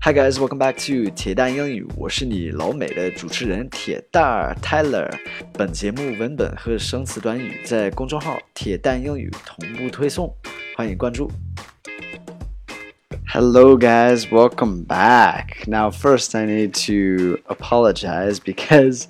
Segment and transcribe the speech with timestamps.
[0.00, 5.10] Hi guys, welcome back to 铁蛋英语，我是你老美的主持人铁蛋儿 Tyler。
[5.54, 10.30] 本节目文本和生词短语在公众号“铁蛋英语”同步推送，
[10.76, 11.30] 欢迎关注。
[13.26, 15.66] Hello guys, welcome back.
[15.66, 19.06] Now first I need to apologize because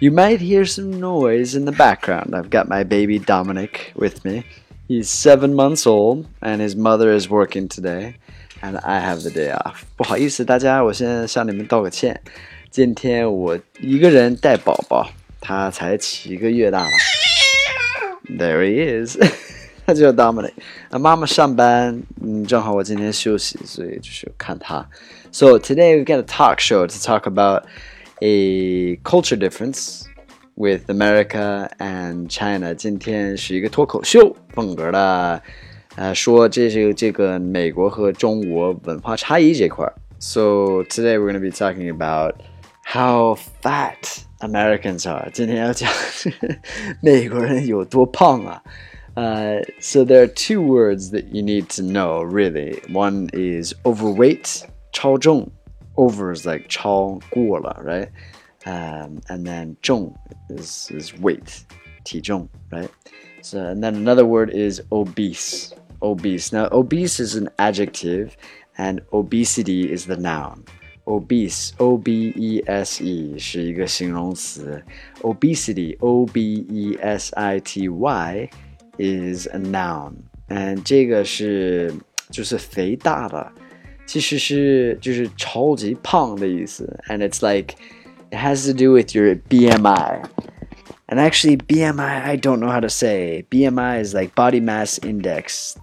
[0.00, 2.34] you might hear some noise in the background.
[2.34, 4.42] I've got my baby Dominic with me.
[4.88, 8.16] He's seven months old and his mother is working today
[8.60, 9.82] and I have the day off.
[9.96, 12.20] 不好意思，大家，我先向你们道个歉。
[12.70, 15.10] 今天我一个人带宝宝，
[15.40, 16.90] 他才七个月大了。
[18.38, 19.18] There he is，
[19.84, 20.52] 他叫 Dominic。
[20.90, 24.88] 那妈妈上班，嗯，正好我今天休息，所以就是看他。
[25.32, 27.64] So today we got a talk show to talk about
[28.20, 30.04] a culture difference
[30.54, 32.74] with America and China。
[32.74, 35.42] 今天是一个脱口秀风格的。
[35.96, 39.94] 呃，说这是这个美国和中国文化差异这块儿。
[40.18, 42.36] So today we're going to be talking about
[42.84, 45.28] how fat Americans are.
[45.32, 45.90] 今天要讲
[47.02, 48.62] 美国人有多胖啊。
[49.14, 52.80] Uh, so there are two words that you need to know really.
[52.90, 55.50] One is overweight, 超重.
[55.96, 58.08] Over is like 超过了, right?
[58.64, 60.14] Um, and then 重
[60.48, 61.64] is is weight,
[62.04, 62.88] 体重, right?
[63.42, 66.52] So and then another word is obese obese.
[66.52, 68.36] Now, obese is an adjective
[68.76, 70.64] and obesity is the noun.
[71.04, 74.80] Obese, O B E S E 是一个形容词，
[75.22, 78.48] obesity, O B E S I T Y
[78.98, 80.12] is a noun.
[80.48, 81.92] And 这个是
[82.30, 83.50] 就是肥大的，
[84.06, 87.00] 其实是就是超级胖的意思。
[87.08, 87.74] And it's like
[88.30, 90.22] it has to do with your BMI.
[91.08, 93.44] And actually, BMI I don't know how to say.
[93.50, 95.76] BMI is like body mass index.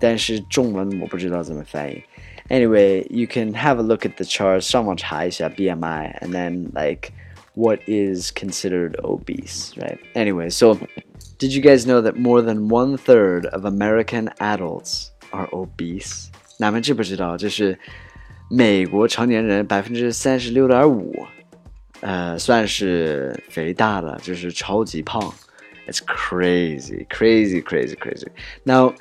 [2.49, 4.61] Anyway, you can have a look at the chart.
[4.61, 7.11] 上网查一下 BMI, and then like
[7.53, 9.99] what is considered obese, right?
[10.15, 10.77] Anyway, so
[11.37, 16.29] did you guys know that more than one third of American adults are obese?
[16.57, 17.37] 哪们知不知道？
[17.37, 17.77] 就是
[18.49, 21.13] 美国成年人百分之三十六点五。
[22.03, 25.21] 呃，算是肥大的，就是超级胖。
[25.87, 28.27] It's crazy, crazy, crazy, crazy.
[28.63, 28.93] Now,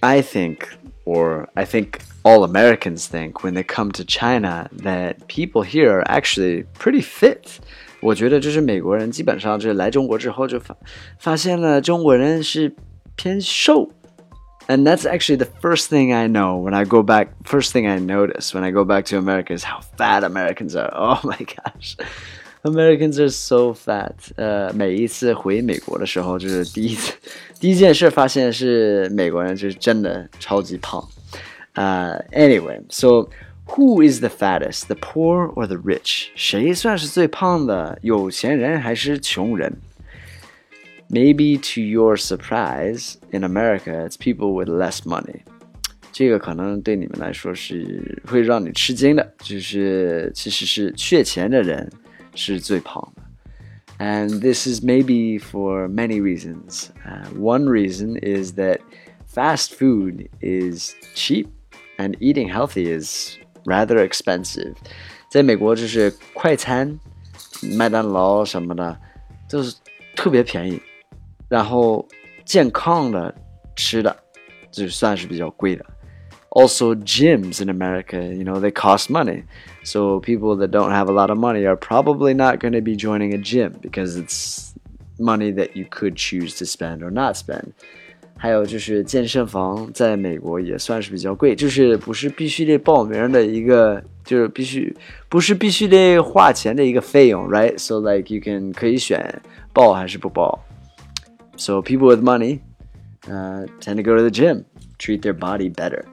[0.00, 0.58] I think,
[1.04, 6.04] or I think all Americans think, when they come to China, that people here are
[6.06, 7.58] actually pretty fit.
[8.00, 10.76] 我觉得就是美国人基本上就是来中国之后就发
[11.18, 12.74] 发现了中国人是
[13.16, 13.90] 偏瘦。
[14.68, 17.28] and that's actually the first thing I know when I go back.
[17.44, 20.90] First thing I notice when I go back to America is how fat Americans are.
[20.94, 21.96] Oh my gosh.
[22.64, 24.14] Americans are so fat.
[24.36, 27.12] 呃，每一次回美国的时候，就是第一次，
[27.58, 31.02] 第一件事发现是美国人就是真的超级胖。
[31.72, 33.28] 呃、 uh,，anyway, so
[33.66, 36.26] who is the fattest, the poor or the rich?
[36.36, 37.98] 谁算是最胖的？
[38.02, 39.72] 有钱人还是穷人
[41.08, 45.42] ？Maybe to your surprise, in America, it's people with less money.
[46.10, 51.90] 这个可能对你们来说是会让你吃惊的，就是其实是缺钱的人
[52.34, 53.22] 是最胖的。
[53.98, 56.90] And this is maybe for many reasons.
[57.04, 58.80] Uh, one reason is that
[59.26, 61.46] fast food is cheap
[61.98, 64.74] and eating healthy is rather expensive.
[65.30, 66.98] 在美国，就是快餐、
[67.76, 68.98] 麦当劳什么的，
[69.48, 69.76] 就是
[70.14, 70.80] 特别便宜。
[71.48, 72.06] 然后
[72.44, 73.34] 健康的
[73.76, 74.16] 吃的
[74.70, 75.84] 就算是比较贵的。
[76.54, 79.44] Also, gyms in America, you know, they cost money.
[79.84, 82.94] So people that don't have a lot of money are probably not going to be
[82.94, 84.74] joining a gym because it's
[85.18, 87.72] money that you could choose to spend or not spend.
[88.36, 94.94] 还有就是健身房在美国也算是比较贵，就是不是必须得报名的一个，就是必须
[95.30, 97.78] 不是必须得花钱的一个费用，right?
[97.78, 99.40] So like you can 可以选
[99.72, 100.62] 报还是不报。
[101.57, 102.61] So people with money
[103.29, 104.65] uh, tend to go to the gym,
[104.97, 106.07] treat their body better.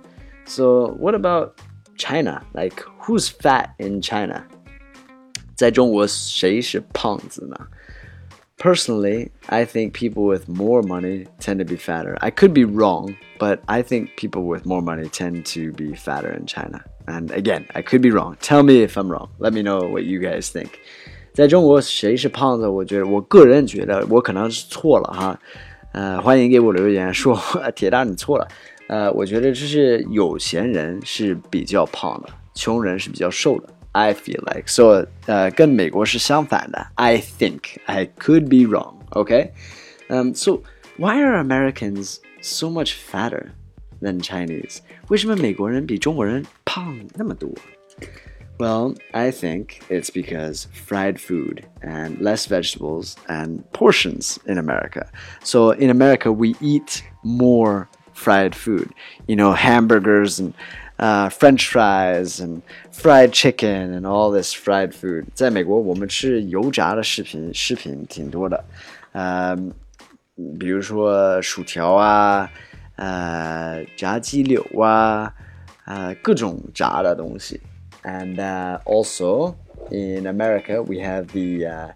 [0.46, 1.60] So what about
[1.96, 2.44] China?
[2.54, 4.46] Like who's fat in China?
[8.56, 12.16] Personally, I think people with more money tend to be fatter.
[12.20, 16.32] I could be wrong, but I think people with more money tend to be fatter
[16.32, 16.84] in China.
[17.06, 18.36] And again, I could be wrong.
[18.40, 19.30] Tell me if I'm wrong.
[19.38, 20.80] Let me know what you guys think.
[21.33, 22.67] 在中国谁是胖子？
[22.67, 25.39] 我觉得我个人觉得我可能是错了哈，
[25.93, 27.39] 呃，欢迎给我留言说
[27.75, 28.47] 铁蛋你错了。
[28.87, 33.69] 呃，我觉得就是有钱人是比较胖的，穷人是比较瘦的。
[33.91, 36.87] I feel like so，呃，跟美国是相反的。
[36.95, 38.95] I think I could be wrong.
[39.11, 39.51] Okay,
[40.09, 40.61] um, so
[40.97, 43.47] why are Americans so much fatter
[44.01, 44.79] than Chinese？
[45.07, 47.49] 为什么美国人比中国人胖那么多？
[48.59, 55.09] Well, I think it's because fried food and less vegetables and portions in America.
[55.43, 58.89] So in America, we eat more fried food.
[59.27, 60.53] You know, hamburgers and
[60.99, 62.61] uh, French fries and
[62.91, 65.27] fried chicken and all this fried food.
[65.33, 68.61] 在美国，我们吃油炸的食品，食品挺多的。
[69.13, 69.55] 呃，
[70.59, 72.51] 比如说薯条啊，
[72.97, 75.33] 呃，炸鸡柳啊，
[75.85, 77.61] 呃，各种炸的东西。
[78.03, 79.55] and uh, also
[79.91, 81.87] in America, we have the uh,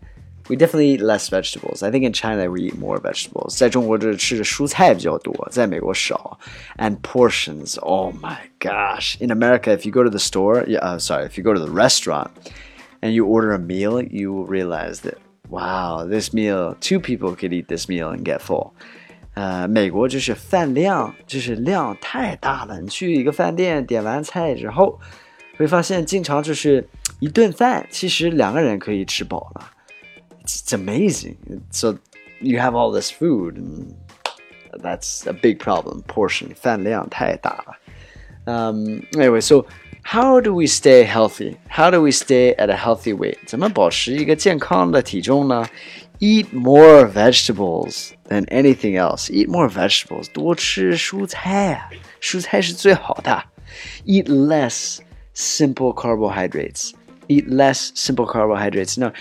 [0.50, 1.82] we definitely eat less vegetables.
[1.84, 3.58] I think in China we eat more vegetables.
[3.58, 6.38] 在中国这吃的蔬菜比较多，在美国少。
[6.78, 9.16] And portions, oh my gosh!
[9.22, 11.60] In America, if you go to the store, yeah, uh, sorry, if you go to
[11.60, 12.32] the restaurant
[13.02, 15.16] and you order a meal, you will realize that
[15.50, 18.72] wow, this meal, two people could eat this meal and get full.
[19.36, 22.82] 呃，美国就是饭量，就是量太大了。
[22.82, 25.00] 你去一个饭店点完菜之后。
[25.58, 26.88] 会发现经常就是
[27.20, 29.72] 一顿饭，其实两个人可以吃饱了。
[30.46, 31.38] It's amazing.
[31.72, 31.98] So
[32.42, 33.94] you have all this food, and
[34.82, 36.04] that's a big problem.
[36.04, 37.78] Portion 饭量太大了。
[38.46, 39.66] Um, anyway, so
[40.04, 41.56] how do we stay healthy?
[41.70, 43.38] How do we stay at a healthy weight?
[43.46, 45.66] 怎么保持一个健康的体重呢？
[46.20, 49.30] Eat more vegetables than anything else.
[49.30, 50.30] Eat more vegetables.
[50.34, 51.90] 多吃蔬菜啊，
[52.22, 53.46] 蔬菜是最好的。
[54.06, 55.00] Eat less
[55.38, 56.94] simple carbohydrates.
[57.28, 58.98] Eat less simple carbohydrates.
[59.00, 59.12] No,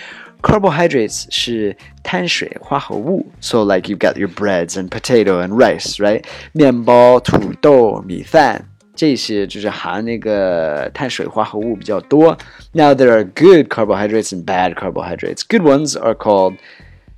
[0.43, 3.27] carbohydrates 是碳水化合物.
[3.41, 6.25] So like you've got your breads and potato and rice, right?
[6.53, 8.69] 面包、土豆、米饭。
[8.94, 12.37] 这些就是含那个碳水化合物比较多。
[12.73, 15.43] Now there are good carbohydrates and bad carbohydrates.
[15.49, 16.59] Good ones are called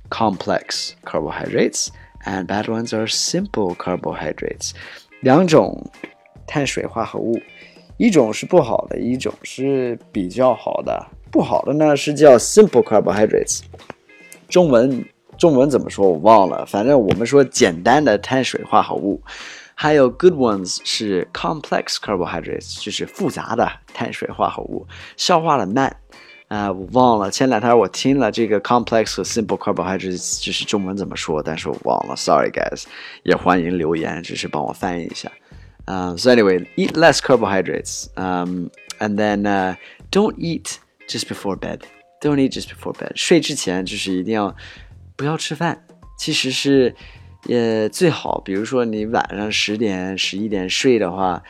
[0.09, 1.89] complex carbohydrates,
[2.23, 4.71] and bad ones are simple carbohydrates.
[5.19, 5.91] 两种
[6.47, 7.39] 碳水化合物。
[8.00, 11.06] 一种是不好的，一种是比较好的。
[11.30, 13.60] 不好的呢是叫 simple carbohydrates，
[14.48, 15.04] 中文
[15.36, 19.20] 中文怎么说我忘了，反正我们说简单的碳水化合物。
[19.74, 24.86] 还有 good ones 是 complex carbohydrates，就是复杂的碳水化合物，
[25.18, 25.94] 消化的慢。
[26.48, 32.84] 啊，我忘了前两天我听了这个 complex 和 simple carbohydrates，就是中文怎么说，但是我忘了，sorry guys，
[33.24, 35.30] 也欢迎留言，只是帮我翻译一下。
[35.89, 39.75] Um, so anyway, eat less carbohydrates, um, and then uh,
[40.09, 41.83] don't eat just before bed.
[42.21, 43.11] Don't eat just before bed.
[43.15, 44.55] 睡之前就是一定要
[45.15, 45.85] 不要吃饭。
[46.17, 46.95] 其实是，
[47.47, 51.43] 呃，最好，比如说你晚上十点、十一点睡的话，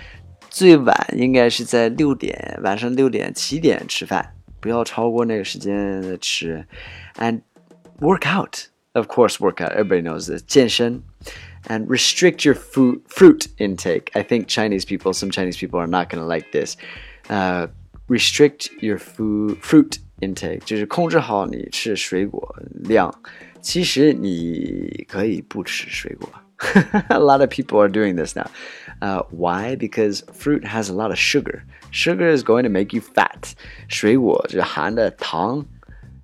[0.49, 6.67] 最晚应该是在六点，晚上六点、七点吃饭，不要超过那个时间吃。
[7.15, 7.43] And
[7.99, 9.71] work out, of course, work out.
[9.71, 10.43] Everybody knows this.
[10.45, 11.03] 健身。
[11.67, 14.11] and restrict your food, fruit intake.
[14.15, 16.77] I think Chinese people, some Chinese people are not going to like this.
[17.29, 17.67] Uh,
[18.07, 23.13] restrict your food fruit intake，就是控制好你吃水果量。
[23.61, 26.29] 其实你可以不吃水果。
[27.09, 28.47] a lot of people are doing this now.
[29.01, 29.75] Uh, why?
[29.75, 31.63] Because fruit has a lot of sugar.
[31.91, 33.53] Sugar is going to make you fat.
[33.89, 35.65] 水果就含的糖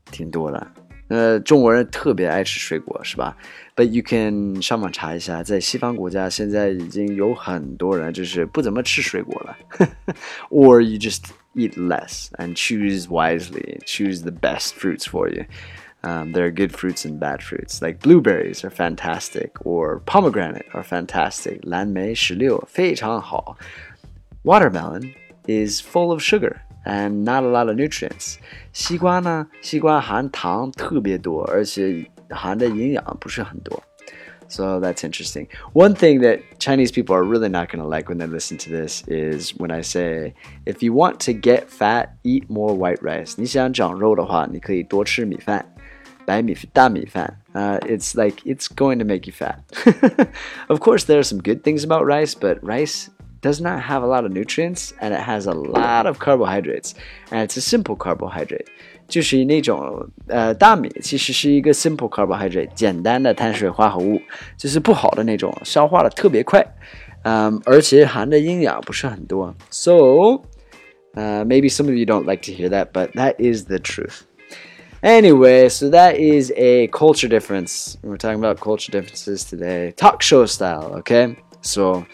[0.10, 0.66] 挺多的。
[1.09, 3.37] 呃，中国人特别爱吃水果，是吧
[3.77, 9.57] ？But you can 上网查一下，在西方国家现在已经有很多人就是不怎么吃水果了。
[10.51, 13.79] Or you just eat less and choose wisely.
[13.85, 15.45] Choose the best fruits for you.
[16.03, 17.81] Um, there are good fruits and bad fruits.
[17.81, 21.61] Like blueberries are fantastic, or pomegranate are fantastic.
[21.63, 23.57] 蓝莓石榴非常好。
[24.45, 25.15] Watermelon
[25.47, 28.38] is full of sugar and not a lot of nutrients.
[28.74, 33.82] 西瓜呢，西瓜含糖特别多，而且含的营养不是很多。
[34.48, 35.48] So that's interesting.
[35.74, 38.70] One thing that Chinese people are really not going to like when they listen to
[38.70, 40.34] this is when I say,
[40.66, 43.36] if you want to get fat, eat more white rice.
[43.38, 45.66] 你想长肉的话，你可以多吃米饭，
[46.26, 47.40] 白米大米饭。
[47.54, 49.60] Uh, it's like it's going to make you fat.
[50.68, 53.08] of course, there are some good things about rice, but rice
[53.42, 56.94] does not have a lot of nutrients and it has a lot of carbohydrates
[57.32, 58.68] and it's a simple carbohydrate
[59.08, 64.22] 就是那种呃大米其实是一个 simple carbohydrate 简单的碳水化合物，
[64.58, 66.66] 就是不好的那种，消化的特别快，
[67.24, 69.54] 嗯，而且含的营养不是很多。
[69.70, 70.44] So,
[71.16, 74.22] uh, maybe some of you don't like to hear that, but that is the truth.
[75.02, 77.98] Anyway, so that is a culture difference.
[78.02, 81.00] We're talking about culture differences today, talk show style.
[81.00, 82.06] Okay, so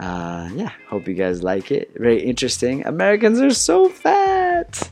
[0.00, 1.90] uh, yeah, hope you guys like it.
[1.96, 2.86] Very interesting.
[2.86, 4.90] Americans are so fat.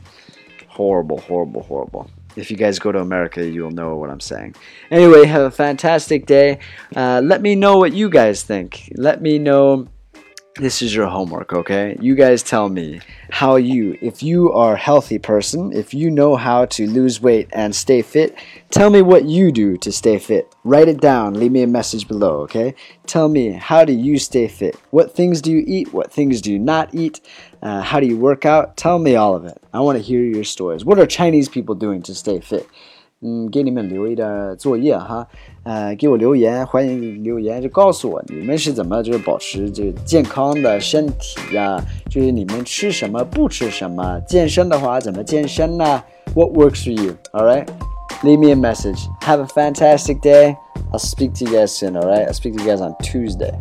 [0.67, 2.09] Horrible, horrible, horrible.
[2.35, 4.55] If you guys go to America, you'll know what I'm saying.
[4.91, 6.59] Anyway, have a fantastic day.
[6.95, 8.91] Uh, let me know what you guys think.
[8.95, 9.87] Let me know
[10.57, 11.97] this is your homework, okay?
[12.01, 16.35] You guys tell me how you, if you are a healthy person, if you know
[16.35, 18.35] how to lose weight and stay fit,
[18.69, 20.53] tell me what you do to stay fit.
[20.63, 22.75] Write it down, leave me a message below, okay?
[23.05, 24.75] Tell me how do you stay fit?
[24.89, 25.93] What things do you eat?
[25.93, 27.21] What things do you not eat?
[27.61, 28.77] Uh, how do you work out?
[28.77, 29.61] Tell me all of it.
[29.73, 30.83] I want to hear your stories.
[30.83, 32.67] What are Chinese people doing to stay fit?
[33.24, 35.26] 嗯，给你们留一点作业哈，
[35.62, 41.80] 呃，给我留言，欢迎留言，就告诉我你们是怎么就是保持这个健康的身体呀，
[42.10, 46.02] 就是你们吃什么不吃什么，健身的话怎么健身呢？
[46.34, 47.14] What works for you?
[47.32, 47.66] All right,
[48.22, 48.98] leave me a message.
[49.20, 50.56] Have a fantastic day.
[50.90, 51.96] I'll speak to you guys soon.
[51.96, 53.52] All right, I'll speak to you guys on Tuesday.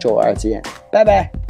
[0.00, 1.47] 周二见，拜拜。